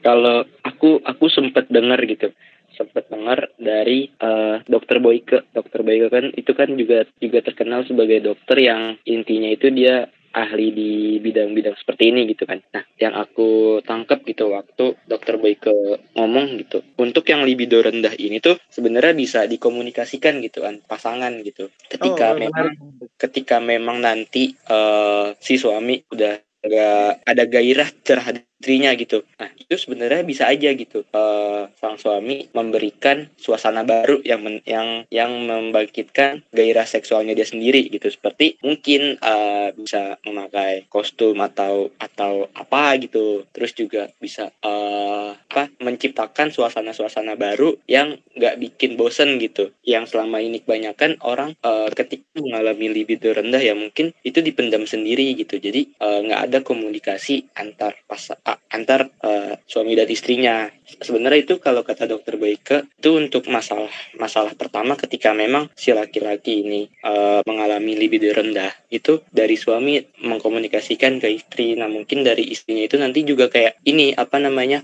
[0.00, 2.32] Kalau aku aku sempat dengar gitu.
[2.76, 5.48] Sempat dengar dari uh, dokter Boyke.
[5.52, 10.66] Dokter Boyke kan itu kan juga juga terkenal sebagai dokter yang intinya itu dia ahli
[10.70, 12.62] di bidang-bidang seperti ini gitu kan.
[12.72, 15.72] Nah, yang aku tangkap gitu waktu dokter Boyke
[16.14, 21.70] ngomong gitu untuk yang libido rendah ini tuh sebenarnya bisa dikomunikasikan gitu kan pasangan gitu
[21.88, 23.16] ketika Oh, memang menarik.
[23.18, 29.24] ketika memang nanti eh, si suami udah agak ada gairah terhadap istrinya gitu.
[29.40, 35.08] Nah itu sebenarnya bisa aja gitu eh, sang suami memberikan suasana baru yang men- yang
[35.08, 38.12] yang membangkitkan gairah seksualnya dia sendiri gitu.
[38.12, 43.48] Seperti mungkin eh, bisa memakai kostum atau atau apa gitu.
[43.56, 49.72] Terus juga bisa eh, apa menciptakan suasana-suasana baru yang nggak bikin bosen gitu.
[49.88, 55.32] Yang selama ini kebanyakan orang eh, ketika mengalami libido rendah ya mungkin itu dipendam sendiri
[55.32, 55.56] gitu.
[55.56, 60.70] Jadi nggak ada komunikasi antar pas a- antar eh, suami dan istrinya.
[60.90, 66.66] Sebenarnya itu kalau kata dokter Boyke itu untuk masalah masalah pertama ketika memang si laki-laki
[66.66, 71.78] ini eh, mengalami libido rendah itu dari suami mengkomunikasikan ke istri.
[71.78, 74.82] Nah mungkin dari istrinya itu nanti juga kayak ini apa namanya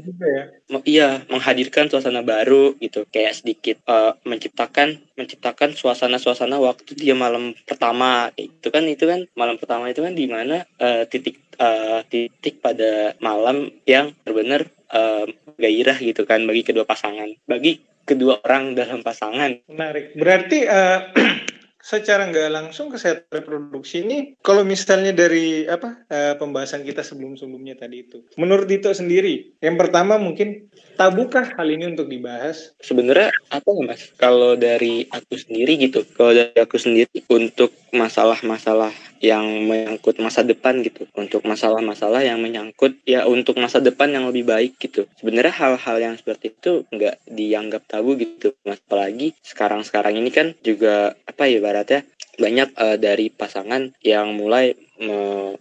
[0.00, 0.44] juga ya.
[0.82, 8.32] Iya menghadirkan suasana baru gitu kayak sedikit eh, menciptakan menciptakan suasana-suasana waktu dia malam pertama
[8.40, 13.16] itu kan itu kan malam pertama itu kan di mana eh, titik eh, titik pada
[13.18, 15.26] malam yang benar-benar eh,
[15.58, 20.14] gairah gitu kan bagi kedua pasangan bagi kedua orang dalam pasangan Menarik.
[20.18, 20.98] Berarti eh,
[21.82, 28.06] secara nggak langsung kesehatan reproduksi ini, kalau misalnya dari apa eh, pembahasan kita sebelum-sebelumnya tadi
[28.06, 32.74] itu, menurut Dito sendiri, yang pertama mungkin tabukah hal ini untuk dibahas?
[32.78, 38.94] sebenarnya apa ya mas kalau dari aku sendiri gitu kalau dari aku sendiri untuk masalah-masalah
[39.22, 44.42] yang menyangkut masa depan gitu untuk masalah-masalah yang menyangkut ya untuk masa depan yang lebih
[44.42, 45.06] baik gitu.
[45.22, 51.46] Sebenarnya hal-hal yang seperti itu nggak dianggap tabu gitu apalagi sekarang-sekarang ini kan juga apa
[51.46, 52.02] ya ibaratnya
[52.36, 54.74] banyak eh, dari pasangan yang mulai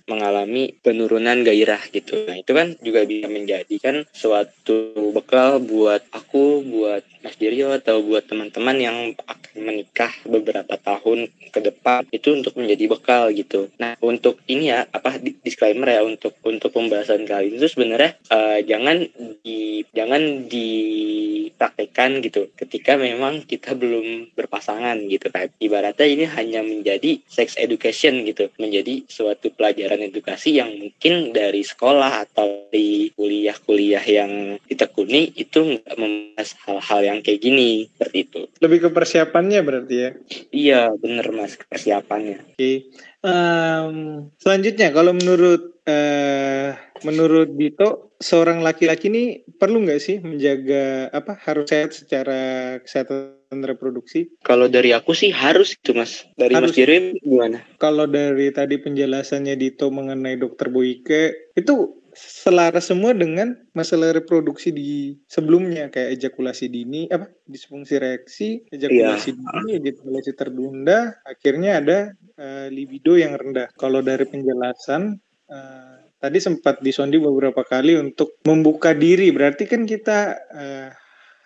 [0.05, 2.27] mengalami penurunan gairah gitu.
[2.27, 8.25] Nah, itu kan juga bisa menjadikan suatu bekal buat aku, buat Mas Diryo atau buat
[8.25, 13.69] teman-teman yang akan menikah beberapa tahun ke depan itu untuk menjadi bekal gitu.
[13.77, 18.59] Nah, untuk ini ya apa di- disclaimer ya untuk untuk pembahasan kali ini sebenarnya eh,
[18.65, 19.05] jangan
[19.45, 25.53] di jangan dipraktekkan gitu ketika memang kita belum berpasangan gitu kan.
[25.61, 32.27] Ibaratnya ini hanya menjadi sex education gitu, menjadi suatu pelajaran edukasi yang mungkin dari sekolah
[32.27, 38.41] atau di kuliah-kuliah yang ditekuni itu nggak membahas hal-hal yang kayak gini seperti itu.
[38.59, 40.09] Lebih ke persiapannya berarti ya.
[40.51, 42.55] Iya, bener mas persiapannya.
[42.55, 42.91] Oke.
[43.21, 46.73] Em, selanjutnya, kalau menurut eh,
[47.05, 49.23] menurut Dito, seorang laki-laki ini
[49.57, 52.41] perlu nggak sih menjaga apa harus sehat secara
[52.81, 54.29] kesehatan reproduksi?
[54.45, 56.25] Kalau dari aku sih harus itu mas.
[56.37, 56.73] Dari Harus.
[56.73, 57.61] mas Jerry gimana?
[57.81, 65.15] Kalau dari tadi penjelasannya Dito mengenai dokter Boyke itu selaras semua dengan masalah reproduksi di
[65.25, 71.99] sebelumnya kayak ejakulasi dini apa disfungsi reaksi ejakulasi dini ejakulasi tertunda akhirnya ada
[72.41, 73.69] eh, libido yang rendah.
[73.77, 75.17] Kalau dari penjelasan
[75.49, 79.29] eh, tadi sempat disondi beberapa kali untuk membuka diri.
[79.33, 80.19] Berarti kan kita
[80.53, 80.89] eh,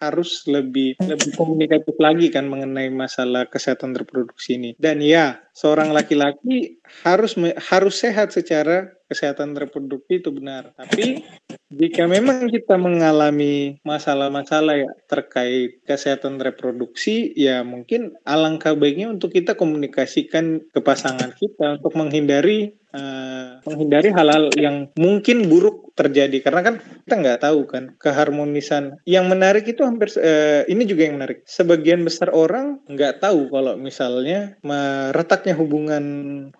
[0.03, 4.71] harus lebih lebih komunikatif lagi kan mengenai masalah kesehatan reproduksi ini.
[4.75, 7.39] Dan ya seorang laki-laki harus
[7.71, 10.73] harus sehat secara kesehatan reproduksi itu benar.
[10.77, 11.25] Tapi
[11.73, 19.57] jika memang kita mengalami masalah-masalah ya terkait kesehatan reproduksi ya mungkin alangkah baiknya untuk kita
[19.57, 26.37] komunikasikan ke pasangan kita untuk menghindari eh, menghindari hal-hal yang mungkin buruk terjadi.
[26.43, 31.17] Karena kan kita nggak tahu kan keharmonisan yang menarik itu hampir eh, ini juga yang
[31.17, 31.43] menarik.
[31.49, 36.05] Sebagian besar orang nggak tahu kalau misalnya meretaknya hubungan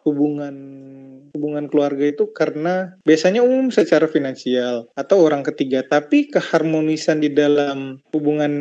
[0.02, 0.56] hubungan
[1.36, 5.84] hubungan keluarga itu karena biasanya umum secara finansial atau orang ketiga.
[5.84, 8.54] Tapi keharmonisan di dalam hubungan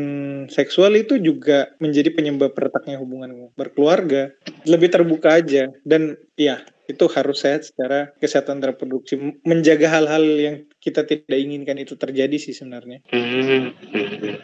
[0.51, 4.35] seksual itu juga menjadi penyebab retaknya hubungan berkeluarga.
[4.67, 5.71] Lebih terbuka aja.
[5.87, 9.17] Dan ya itu harus sehat secara kesehatan reproduksi
[9.49, 13.01] menjaga hal-hal yang kita tidak inginkan itu terjadi sih sebenarnya.
[13.09, 14.37] Hmm, hmm.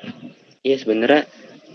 [0.64, 1.28] Iya sebenarnya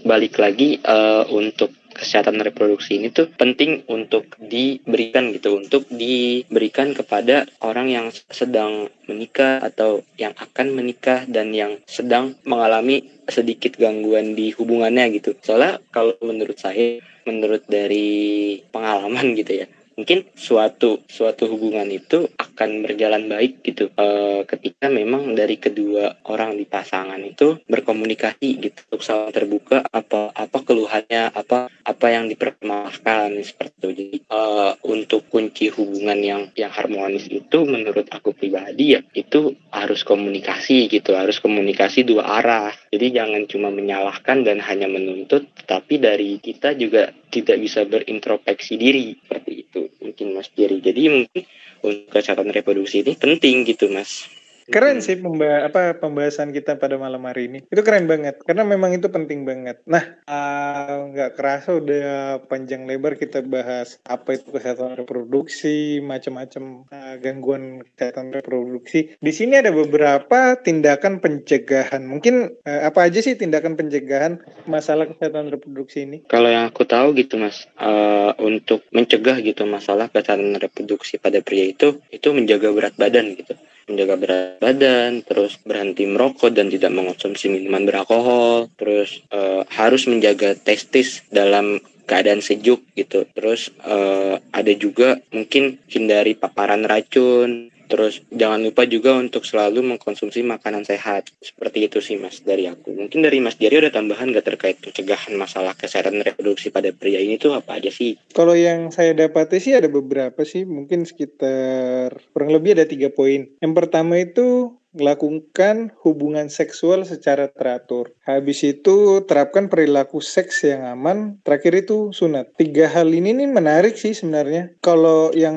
[0.05, 7.47] balik lagi eh, untuk kesehatan reproduksi ini tuh penting untuk diberikan gitu, untuk diberikan kepada
[7.63, 14.51] orang yang sedang menikah atau yang akan menikah dan yang sedang mengalami sedikit gangguan di
[14.51, 15.33] hubungannya gitu.
[15.39, 22.83] Soalnya kalau menurut saya, menurut dari pengalaman gitu ya, mungkin suatu suatu hubungan itu akan
[22.83, 29.01] berjalan baik gitu uh, ketika memang dari kedua orang di pasangan itu berkomunikasi gitu untuk
[29.01, 33.87] saling terbuka apa apa keluhannya apa apa yang dipermasalahkan seperti itu.
[33.95, 40.03] Jadi uh, untuk kunci hubungan yang yang harmonis itu menurut aku pribadi ya itu harus
[40.03, 42.71] komunikasi gitu harus komunikasi dua arah.
[42.91, 49.19] Jadi jangan cuma menyalahkan dan hanya menuntut tetapi dari kita juga tidak bisa berintrospeksi diri.
[49.19, 49.81] Seperti itu.
[49.99, 50.79] Mungkin Mas Jerry.
[50.79, 51.43] Jadi mungkin
[51.83, 54.31] untuk kesehatan reproduksi ini penting gitu Mas
[54.65, 57.59] Keren sih pemba apa pembahasan kita pada malam hari ini.
[57.69, 59.85] Itu keren banget karena memang itu penting banget.
[59.85, 66.89] Nah, ah, nggak uh, kerasa udah panjang lebar kita bahas apa itu kesehatan reproduksi, macam-macam
[66.89, 69.13] uh, gangguan kesehatan reproduksi.
[69.21, 72.01] Di sini ada beberapa tindakan pencegahan.
[72.01, 76.17] Mungkin uh, apa aja sih tindakan pencegahan masalah kesehatan reproduksi ini?
[76.25, 81.69] Kalau yang aku tahu gitu, Mas, uh, untuk mencegah gitu masalah kesehatan reproduksi pada pria
[81.69, 83.53] itu itu menjaga berat badan gitu
[83.85, 90.57] menjaga berat badan, terus berhenti merokok dan tidak mengonsumsi minuman beralkohol, terus uh, harus menjaga
[90.57, 93.25] testis dalam keadaan sejuk gitu.
[93.33, 100.41] Terus uh, ada juga mungkin hindari paparan racun, Terus jangan lupa juga untuk selalu mengkonsumsi
[100.41, 101.29] makanan sehat.
[101.41, 102.93] Seperti itu sih mas dari aku.
[102.93, 107.37] Mungkin dari mas Jari ada tambahan gak terkait pencegahan masalah kesehatan reproduksi pada pria ini
[107.37, 108.17] tuh apa aja sih?
[108.33, 110.65] Kalau yang saya dapati sih ada beberapa sih.
[110.65, 113.47] Mungkin sekitar kurang lebih ada tiga poin.
[113.61, 118.15] Yang pertama itu melakukan hubungan seksual secara teratur.
[118.23, 121.37] Habis itu terapkan perilaku seks yang aman.
[121.43, 122.55] Terakhir itu sunat.
[122.55, 124.73] Tiga hal ini nih menarik sih sebenarnya.
[124.79, 125.55] Kalau yang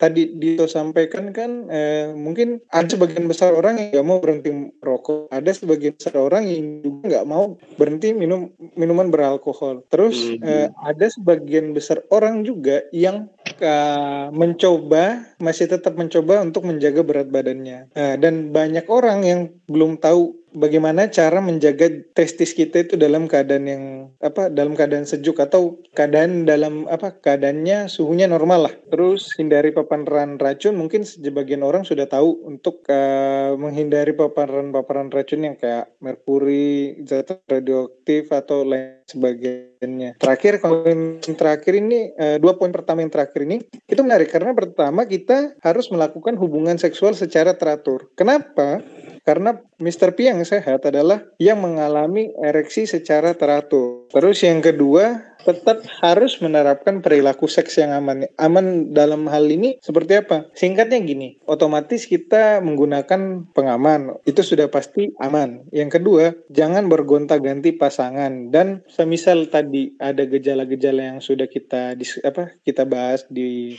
[0.00, 5.28] tadi Dito sampaikan kan eh, mungkin ada sebagian besar orang yang nggak mau berhenti merokok.
[5.34, 9.82] Ada sebagian besar orang yang juga nggak mau berhenti minum minuman beralkohol.
[9.90, 10.48] Terus mm -hmm.
[10.48, 13.28] eh, ada sebagian besar orang juga yang
[13.60, 17.92] uh, mencoba masih tetap mencoba untuk menjaga berat badannya.
[17.92, 23.64] Uh, dan banyak orang yang belum tahu bagaimana cara menjaga testis kita itu dalam keadaan
[23.66, 23.84] yang
[24.22, 28.74] apa dalam keadaan sejuk atau keadaan dalam apa keadaannya suhunya normal lah.
[28.92, 35.56] Terus hindari paparan racun mungkin sebagian orang sudah tahu untuk uh, menghindari paparan-paparan racun yang
[35.58, 40.18] kayak merkuri zat radioaktif atau lain sebagainya.
[40.18, 44.30] Terakhir yang terakhir ini uh, dua poin pertama yang terakhir ini itu menarik.
[44.30, 48.10] Karena pertama kita harus melakukan hubungan seksual secara teratur.
[48.18, 48.82] Kenapa
[49.26, 50.14] karena Mr.
[50.14, 54.06] P yang sehat adalah yang mengalami ereksi secara teratur.
[54.14, 58.26] Terus yang kedua, tetap harus menerapkan perilaku seks yang aman.
[58.38, 60.50] Aman dalam hal ini seperti apa?
[60.54, 64.18] Singkatnya gini, otomatis kita menggunakan pengaman.
[64.26, 65.70] Itu sudah pasti aman.
[65.70, 72.82] Yang kedua, jangan bergonta-ganti pasangan dan semisal tadi ada gejala-gejala yang sudah kita apa kita
[72.86, 73.78] bahas di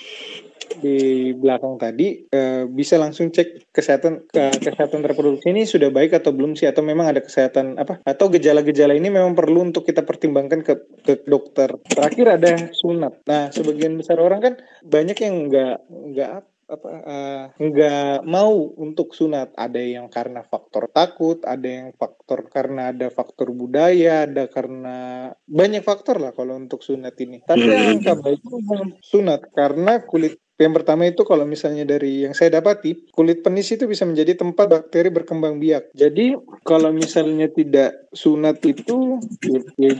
[0.79, 6.35] di belakang tadi uh, bisa langsung cek kesehatan ke kesehatan reproduksi ini sudah baik atau
[6.35, 6.67] belum sih?
[6.69, 8.03] Atau memang ada kesehatan apa?
[8.03, 11.71] Atau gejala-gejala ini memang perlu untuk kita pertimbangkan ke ke dokter.
[11.87, 13.23] Terakhir ada sunat.
[13.25, 14.53] Nah, sebagian besar orang kan
[14.83, 16.31] banyak yang nggak nggak
[16.67, 19.55] apa uh, nggak mau untuk sunat.
[19.55, 25.81] Ada yang karena faktor takut ada yang faktor karena ada faktor budaya ada karena banyak
[25.81, 27.39] faktor lah kalau untuk sunat ini.
[27.47, 27.63] Tapi
[28.03, 28.57] yang baik itu
[28.99, 33.85] sunat karena kulit yang pertama itu kalau misalnya dari yang saya dapati, kulit penis itu
[33.85, 35.93] bisa menjadi tempat bakteri berkembang biak.
[35.93, 36.33] Jadi
[36.65, 39.91] kalau misalnya tidak sunat itu ya, ya,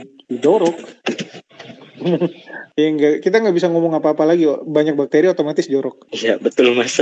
[0.42, 0.74] jorok.
[2.80, 6.08] Ya enggak, kita nggak bisa ngomong apa-apa lagi banyak bakteri otomatis jorok.
[6.14, 6.98] Iya betul mas.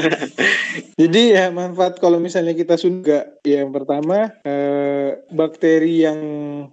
[1.01, 6.19] Jadi ya manfaat kalau misalnya kita sudah ya yang pertama eh, bakteri yang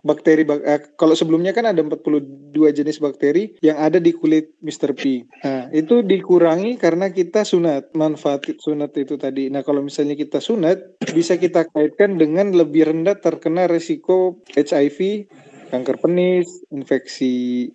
[0.07, 4.95] bakteri bak, eh, kalau sebelumnya kan ada 42 jenis bakteri yang ada di kulit Mr.
[4.95, 5.27] P.
[5.43, 9.51] Nah itu dikurangi karena kita sunat manfaat sunat itu tadi.
[9.51, 15.27] Nah kalau misalnya kita sunat bisa kita kaitkan dengan lebih rendah terkena resiko HIV
[15.73, 17.73] kanker penis, infeksi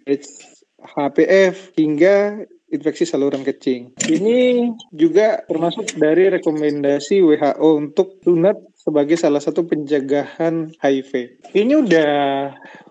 [0.78, 3.98] HPV hingga infeksi saluran kecing.
[3.98, 11.44] Ini juga termasuk dari rekomendasi WHO untuk sunat sebagai salah satu pencegahan HIV.
[11.52, 12.12] Ini udah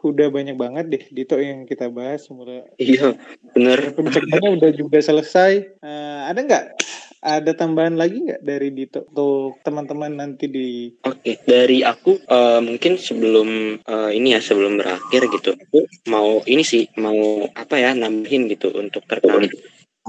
[0.04, 2.28] udah banyak banget deh Dito yang kita bahas.
[2.76, 3.16] Iya,
[3.56, 3.96] benar.
[3.96, 5.80] Pencegahannya udah juga selesai.
[5.80, 6.64] Uh, ada nggak
[7.24, 11.34] ada tambahan lagi nggak dari Dito untuk teman-teman nanti di Oke, okay.
[11.48, 16.84] dari aku uh, mungkin sebelum uh, ini ya sebelum berakhir gitu, aku mau ini sih
[17.00, 19.48] mau apa ya nambahin gitu untuk terkait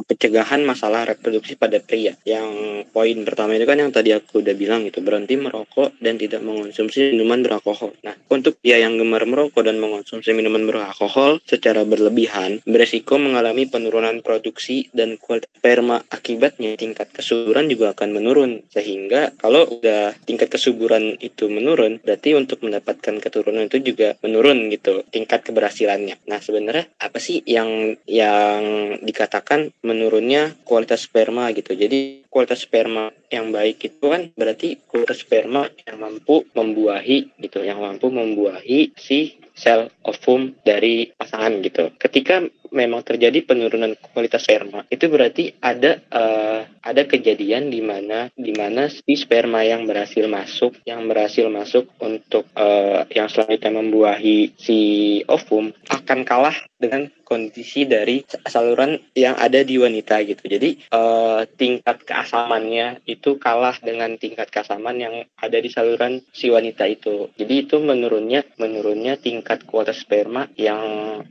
[0.06, 2.14] pencegahan masalah reproduksi pada pria.
[2.28, 6.44] Yang poin pertama itu kan yang tadi aku udah bilang gitu, berhenti merokok dan tidak
[6.44, 7.96] mengonsumsi minuman beralkohol.
[8.06, 14.22] Nah, untuk pria yang gemar merokok dan mengonsumsi minuman beralkohol secara berlebihan, beresiko mengalami penurunan
[14.22, 16.04] produksi dan kualitas sperma.
[16.12, 18.52] Akibatnya tingkat kesuburan juga akan menurun.
[18.70, 25.06] Sehingga kalau udah tingkat kesuburan itu menurun, berarti untuk mendapatkan keturunan itu juga menurun gitu
[25.10, 26.20] tingkat keberhasilannya.
[26.28, 28.62] Nah, sebenarnya apa sih yang yang
[29.02, 31.72] dikatakan menurunnya kualitas sperma gitu.
[31.72, 37.80] Jadi kualitas sperma yang baik itu kan berarti kualitas sperma yang mampu membuahi gitu, yang
[37.80, 41.90] mampu membuahi si sel ovum dari pasangan gitu.
[41.98, 48.56] Ketika memang terjadi penurunan kualitas sperma, itu berarti ada uh, ada kejadian di mana di
[48.56, 54.80] mana si sperma yang berhasil masuk, yang berhasil masuk untuk uh, yang selanjutnya membuahi si
[55.28, 60.48] ovum akan kalah dengan kondisi dari saluran yang ada di wanita gitu.
[60.48, 66.88] Jadi uh, tingkat keasamannya itu kalah dengan tingkat keasaman yang ada di saluran si wanita
[66.88, 67.28] itu.
[67.36, 70.80] Jadi itu menurunnya menurunnya tingkat kualitas sperma yang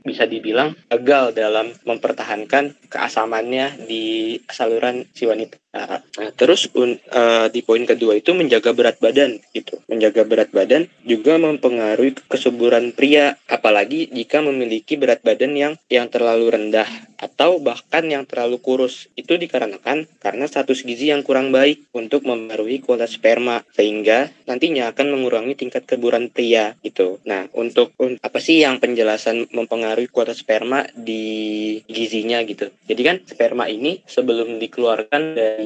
[0.05, 5.66] bisa dibilang gagal dalam mempertahankan keasamannya di saluran si wanita.
[5.77, 9.77] Nah, terus uh, di poin kedua itu menjaga berat badan gitu.
[9.91, 16.57] Menjaga berat badan juga mempengaruhi kesuburan pria apalagi jika memiliki berat badan yang yang terlalu
[16.57, 16.89] rendah
[17.21, 19.09] atau bahkan yang terlalu kurus.
[19.17, 25.07] Itu dikarenakan karena status gizi yang kurang baik untuk mempengaruhi kualitas sperma sehingga nantinya akan
[25.13, 27.21] mengurangi tingkat keburan pria gitu.
[27.29, 32.73] Nah, untuk un, apa sih yang penjelasan mempengaruhi kualitas sperma di gizinya gitu.
[32.87, 35.66] Jadi kan sperma ini sebelum dikeluarkan dari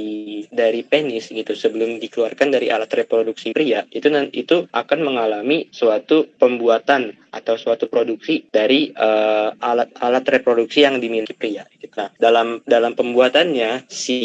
[0.50, 7.16] dari penis gitu, sebelum dikeluarkan dari alat reproduksi pria, itu itu akan mengalami suatu pembuatan
[7.30, 11.62] atau suatu produksi dari uh, alat alat reproduksi yang dimiliki pria.
[11.90, 14.18] Nah, dalam dalam pembuatannya si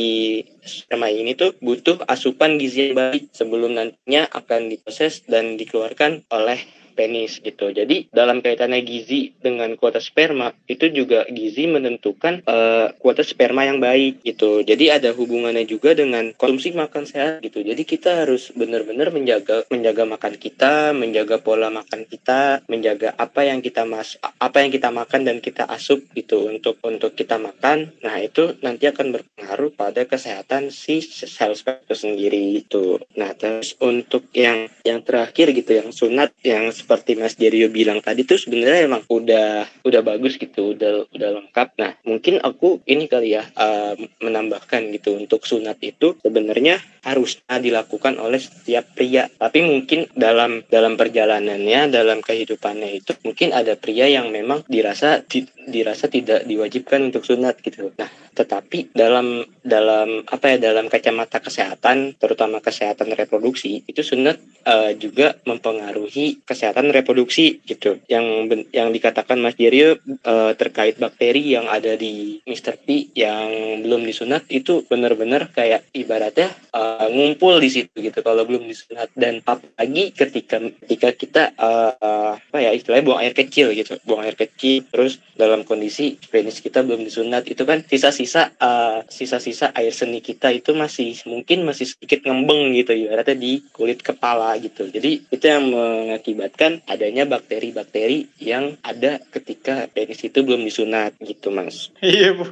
[0.61, 6.61] sperma ini tuh butuh asupan gizi yang baik sebelum nantinya akan diproses dan dikeluarkan oleh
[6.95, 7.69] penis gitu.
[7.75, 13.83] Jadi dalam kaitannya gizi dengan kuota sperma itu juga gizi menentukan uh, kuota sperma yang
[13.83, 14.63] baik gitu.
[14.63, 17.61] Jadi ada hubungannya juga dengan konsumsi makan sehat gitu.
[17.61, 23.59] Jadi kita harus benar-benar menjaga menjaga makan kita, menjaga pola makan kita, menjaga apa yang
[23.59, 27.91] kita mas apa yang kita makan dan kita asup gitu untuk untuk kita makan.
[28.01, 32.97] Nah itu nanti akan berpengaruh pada kesehatan si sel sperma itu sendiri itu.
[33.19, 38.21] Nah terus untuk yang yang terakhir gitu yang sunat yang seperti Mas Jerio bilang tadi
[38.21, 41.67] tuh sebenarnya emang udah udah bagus gitu, udah udah lengkap.
[41.81, 48.21] Nah, mungkin aku ini kali ya uh, menambahkan gitu untuk sunat itu sebenarnya harusnya dilakukan
[48.21, 49.25] oleh setiap pria.
[49.25, 55.41] Tapi mungkin dalam dalam perjalanannya, dalam kehidupannya itu mungkin ada pria yang memang dirasa di,
[55.65, 57.89] dirasa tidak diwajibkan untuk sunat gitu.
[57.97, 64.91] Nah, tetapi dalam dalam apa ya dalam kacamata kesehatan, terutama kesehatan reproduksi, itu sunat uh,
[64.93, 67.97] juga mempengaruhi kesehatan reproduksi gitu.
[68.11, 72.77] Yang yang dikatakan Mas Jerio uh, terkait bakteri yang ada di Mr.
[72.77, 78.67] P yang belum disunat itu benar-benar kayak ibaratnya uh, ngumpul di situ gitu kalau belum
[78.67, 83.95] disunat dan apalagi ketika ketika kita uh, uh, apa ya istilahnya buang air kecil gitu,
[84.03, 87.83] buang air kecil terus dalam kondisi penis kita belum disunat itu kan
[88.25, 93.61] sisa-sisa uh, sisa-sisa air seni kita itu masih mungkin masih sedikit ngembeng gitu ibaratnya di
[93.69, 94.89] kulit kepala gitu.
[94.89, 101.93] Jadi itu yang mengakibatkan adanya bakteri-bakteri yang ada ketika penis itu belum disunat gitu mas.
[102.01, 102.45] Iya bu.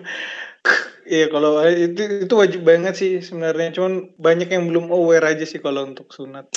[1.04, 5.60] Iya kalau itu itu wajib banget sih sebenarnya cuman banyak yang belum aware aja sih
[5.60, 6.48] kalau untuk sunat.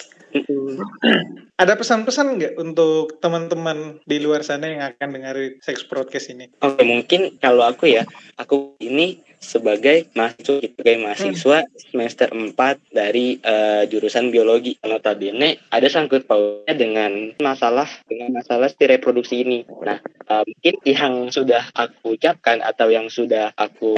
[1.57, 6.53] Ada pesan-pesan nggak untuk teman-teman di luar sana yang akan dengar Sex Broadcast ini?
[6.61, 8.05] Oke, mungkin kalau aku ya,
[8.37, 11.73] aku ini sebagai mahasiswa sebagai mahasiswa hmm.
[11.93, 12.57] semester 4
[12.93, 19.59] dari uh, jurusan biologi notabene ada sangkut pautnya dengan masalah dengan masalah si reproduksi ini
[19.85, 23.95] nah uh, mungkin yang sudah aku ucapkan atau yang sudah aku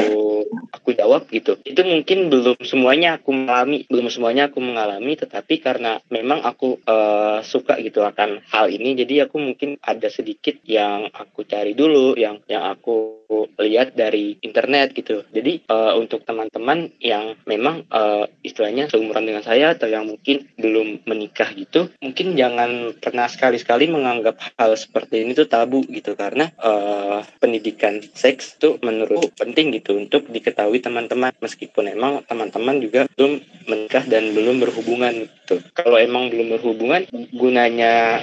[0.70, 1.56] aku jawab gitu.
[1.64, 7.40] Itu mungkin belum semuanya aku mengalami belum semuanya aku mengalami tetapi karena memang aku uh,
[7.42, 12.42] suka gitu akan hal ini jadi aku mungkin ada sedikit yang aku cari dulu yang
[12.50, 13.18] yang aku
[13.60, 15.26] lihat dari internet gitu.
[15.28, 21.04] Jadi uh, untuk teman-teman yang memang uh, istilahnya seumuran dengan saya atau yang mungkin belum
[21.04, 26.16] menikah gitu, mungkin jangan pernah sekali-sekali menganggap hal seperti ini tuh tabu gitu.
[26.16, 33.08] Karena uh, pendidikan seks tuh menurut penting gitu untuk diketahui teman-teman meskipun emang teman-teman juga
[33.16, 35.64] belum menikah dan belum berhubungan gitu.
[35.72, 38.22] Kalau emang belum berhubungan gunanya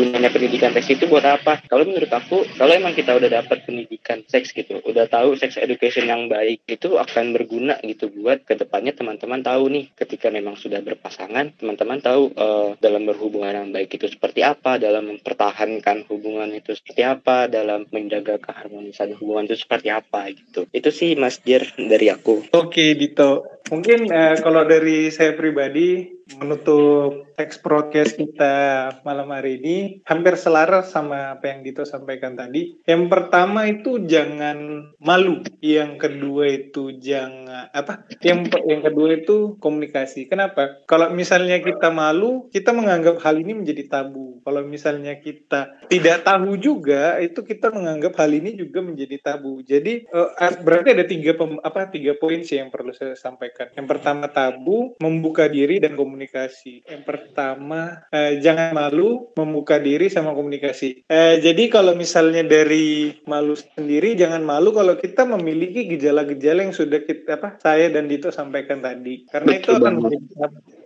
[0.00, 1.60] gunanya pendidikan seks itu buat apa?
[1.68, 6.08] Kalau menurut aku kalau emang kita udah dapat pendidikan seks gitu udah tahu seks education
[6.08, 10.80] yang baik itu akan berguna gitu buat ke depannya teman-teman tahu nih ketika memang sudah
[10.80, 16.72] berpasangan teman-teman tahu uh, dalam berhubungan yang baik itu seperti apa dalam mempertahankan hubungan itu
[16.72, 20.64] seperti apa dalam menjaga keharmonisan hubungan itu seperti apa gitu.
[20.72, 22.48] Itu sih Mas Jer dari aku.
[22.56, 28.54] Oke Dito mungkin uh, kalau dari saya pribadi menutup teks broadcast kita
[29.02, 32.76] malam hari ini hampir selaras sama apa yang Dito sampaikan tadi.
[32.84, 38.04] Yang pertama itu jangan malu, yang kedua itu jangan apa?
[38.20, 40.28] Yang yang kedua itu komunikasi.
[40.28, 40.84] Kenapa?
[40.84, 44.38] Kalau misalnya kita malu, kita menganggap hal ini menjadi tabu.
[44.44, 49.64] Kalau misalnya kita tidak tahu juga, itu kita menganggap hal ini juga menjadi tabu.
[49.64, 50.30] Jadi uh,
[50.60, 53.49] berarti ada tiga pem, apa tiga poin sih yang perlu saya sampaikan.
[53.76, 56.84] Yang pertama tabu, membuka diri dan komunikasi.
[56.86, 61.06] Yang pertama, eh, jangan malu membuka diri sama komunikasi.
[61.06, 67.00] Eh, jadi kalau misalnya dari malu sendiri, jangan malu kalau kita memiliki gejala-gejala yang sudah
[67.02, 69.24] kita apa saya dan Dito sampaikan tadi.
[69.30, 69.94] Karena Betul itu akan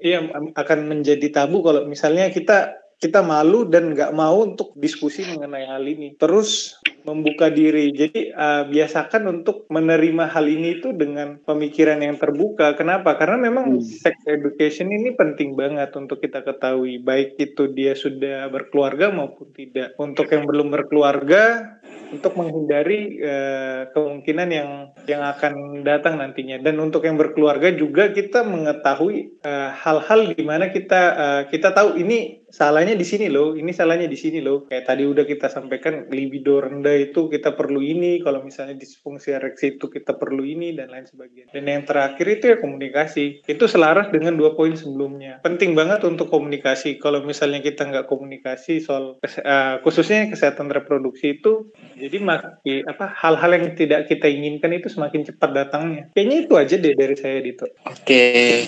[0.05, 0.19] iya
[0.53, 5.85] akan menjadi tabu kalau misalnya kita kita malu dan nggak mau untuk diskusi mengenai hal
[5.85, 6.15] ini.
[6.19, 7.93] Terus membuka diri.
[7.93, 12.73] Jadi uh, biasakan untuk menerima hal ini itu dengan pemikiran yang terbuka.
[12.75, 13.15] Kenapa?
[13.21, 13.85] Karena memang hmm.
[13.85, 16.99] sex education ini penting banget untuk kita ketahui.
[17.05, 19.93] Baik itu dia sudah berkeluarga maupun tidak.
[20.01, 21.77] Untuk yang belum berkeluarga,
[22.15, 24.71] untuk menghindari uh, kemungkinan yang
[25.05, 26.57] yang akan datang nantinya.
[26.65, 31.75] Dan untuk yang berkeluarga juga kita mengetahui eh, hal-hal uh, di mana kita uh, kita
[31.75, 34.71] tahu ini salahnya di sini loh, ini salahnya di sini loh.
[34.71, 39.75] Kayak tadi udah kita sampaikan libido rendah itu kita perlu ini, kalau misalnya disfungsi ereksi
[39.75, 41.51] itu kita perlu ini dan lain sebagainya.
[41.51, 43.43] Dan yang terakhir itu ya komunikasi.
[43.43, 45.43] Itu selaras dengan dua poin sebelumnya.
[45.43, 47.03] Penting banget untuk komunikasi.
[47.03, 53.51] Kalau misalnya kita nggak komunikasi soal uh, khususnya kesehatan reproduksi itu, jadi makin apa hal-hal
[53.59, 56.13] yang tidak kita inginkan itu semakin cepat datangnya.
[56.15, 57.67] Kayaknya itu aja deh dari saya Dito.
[57.89, 58.63] Oke,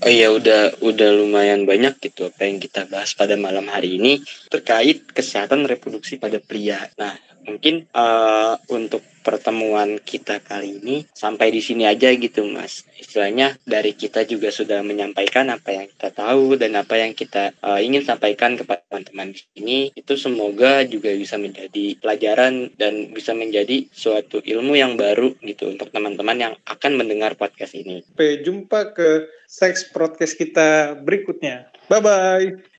[0.00, 4.22] oh ya udah udah lumayan banyak gitu apa yang kita bahas pada malam hari ini
[4.46, 6.86] terkait kesehatan reproduksi pada pria.
[6.94, 13.58] Nah, mungkin uh, untuk pertemuan kita kali ini sampai di sini aja gitu mas istilahnya
[13.66, 18.06] dari kita juga sudah menyampaikan apa yang kita tahu dan apa yang kita uh, ingin
[18.06, 24.38] sampaikan kepada teman-teman di sini itu semoga juga bisa menjadi pelajaran dan bisa menjadi suatu
[24.42, 28.06] ilmu yang baru gitu untuk teman-teman yang akan mendengar podcast ini.
[28.06, 31.66] Sampai jumpa ke seks podcast kita berikutnya.
[31.90, 32.66] Bye bye.